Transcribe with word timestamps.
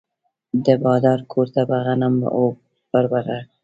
د 0.65 0.67
بادار 0.83 1.19
کور 1.31 1.47
ته 1.55 1.61
به 1.69 1.77
غنم 1.85 2.15
او 2.37 2.43
پروړه 2.89 3.09
وړي. 3.23 3.39